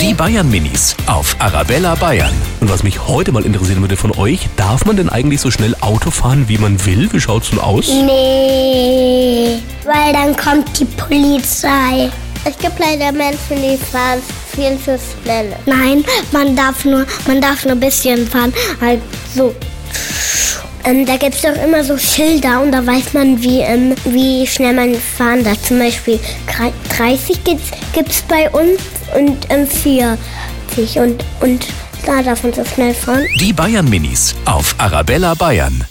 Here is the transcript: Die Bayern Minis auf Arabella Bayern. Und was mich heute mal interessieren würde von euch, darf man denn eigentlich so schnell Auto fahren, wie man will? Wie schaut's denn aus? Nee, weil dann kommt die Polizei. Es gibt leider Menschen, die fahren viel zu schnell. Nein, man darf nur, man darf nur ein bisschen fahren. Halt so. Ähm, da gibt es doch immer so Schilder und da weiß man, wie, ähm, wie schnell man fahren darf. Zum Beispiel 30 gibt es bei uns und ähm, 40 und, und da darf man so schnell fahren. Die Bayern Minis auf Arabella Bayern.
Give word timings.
Die 0.00 0.14
Bayern 0.14 0.50
Minis 0.50 0.96
auf 1.06 1.36
Arabella 1.38 1.94
Bayern. 1.94 2.32
Und 2.60 2.68
was 2.70 2.82
mich 2.82 3.06
heute 3.06 3.32
mal 3.32 3.44
interessieren 3.44 3.80
würde 3.80 3.96
von 3.96 4.10
euch, 4.18 4.48
darf 4.56 4.84
man 4.84 4.96
denn 4.96 5.08
eigentlich 5.08 5.40
so 5.40 5.50
schnell 5.50 5.76
Auto 5.80 6.10
fahren, 6.10 6.48
wie 6.48 6.58
man 6.58 6.84
will? 6.84 7.08
Wie 7.12 7.20
schaut's 7.20 7.50
denn 7.50 7.58
aus? 7.58 7.88
Nee, 7.88 9.58
weil 9.84 10.12
dann 10.12 10.36
kommt 10.36 10.78
die 10.78 10.84
Polizei. 10.84 12.10
Es 12.44 12.58
gibt 12.58 12.78
leider 12.78 13.12
Menschen, 13.12 13.56
die 13.62 13.76
fahren 13.76 14.20
viel 14.54 14.76
zu 14.78 14.98
schnell. 15.22 15.54
Nein, 15.66 16.04
man 16.32 16.56
darf 16.56 16.84
nur, 16.84 17.06
man 17.26 17.40
darf 17.40 17.64
nur 17.64 17.72
ein 17.72 17.80
bisschen 17.80 18.26
fahren. 18.26 18.52
Halt 18.80 19.00
so. 19.34 19.54
Ähm, 20.84 21.06
da 21.06 21.16
gibt 21.16 21.34
es 21.34 21.42
doch 21.42 21.62
immer 21.62 21.84
so 21.84 21.96
Schilder 21.96 22.60
und 22.60 22.72
da 22.72 22.84
weiß 22.84 23.12
man, 23.12 23.40
wie, 23.42 23.60
ähm, 23.60 23.94
wie 24.04 24.46
schnell 24.46 24.74
man 24.74 24.94
fahren 24.94 25.44
darf. 25.44 25.62
Zum 25.62 25.78
Beispiel 25.78 26.18
30 26.96 27.44
gibt 27.44 28.08
es 28.08 28.22
bei 28.22 28.50
uns 28.50 28.80
und 29.16 29.38
ähm, 29.48 29.66
40 29.66 30.98
und, 30.98 31.24
und 31.40 31.66
da 32.04 32.22
darf 32.22 32.42
man 32.42 32.52
so 32.52 32.64
schnell 32.64 32.94
fahren. 32.94 33.26
Die 33.38 33.52
Bayern 33.52 33.88
Minis 33.88 34.34
auf 34.44 34.74
Arabella 34.78 35.34
Bayern. 35.34 35.84